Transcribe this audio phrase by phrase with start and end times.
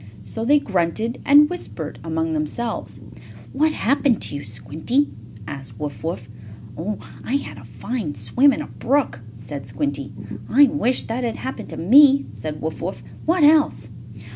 [0.23, 3.01] So they grunted and whispered among themselves.
[3.53, 5.11] "What happened to you, Squinty?"
[5.45, 6.27] asked Wuff Wuff.
[6.75, 10.11] "Oh, I had a fine swim in a brook," said Squinty.
[10.49, 13.03] "I wish that had happened to me," said Wuff Wuff.
[13.27, 13.91] "What else?"